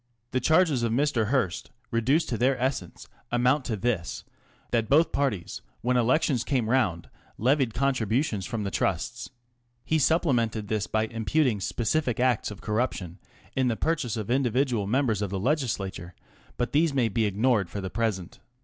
The 0.31 0.39
charges 0.39 0.81
of 0.81 0.91
Mr. 0.91 1.27
Hearst, 1.27 1.69
reduced 1.91 2.27
to 2.29 2.37
their 2.39 2.59
essence, 2.59 3.07
amount 3.31 3.65
to 3.65 3.75
this, 3.77 4.23
that 4.71 4.89
both 4.89 5.11
parties 5.11 5.61
when 5.81 5.95
elections 5.95 6.43
came 6.43 6.71
round 6.71 7.07
levied 7.37 7.75
con 7.75 7.93
tributions 7.93 8.47
from 8.47 8.63
the 8.63 8.71
Trusts, 8.71 9.29
He 9.85 9.99
supplemented 9.99 10.69
this 10.69 10.87
by 10.87 11.05
imputing 11.05 11.59
specific 11.61 12.19
acts 12.19 12.49
of 12.49 12.61
corruption 12.61 13.19
in 13.55 13.67
the 13.67 13.77
purchase 13.77 14.17
of 14.17 14.31
individual 14.31 14.87
members 14.87 15.21
of 15.21 15.29
the 15.29 15.39
legislature, 15.39 16.15
but 16.57 16.71
these 16.71 16.95
may 16.95 17.07
be 17.07 17.25
ignored 17.25 17.69
for 17.69 17.79
the 17.79 17.91
present. 17.91 18.39